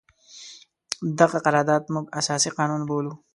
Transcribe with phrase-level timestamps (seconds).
[1.19, 3.13] دغه قرارداد موږ اساسي قانون بولو.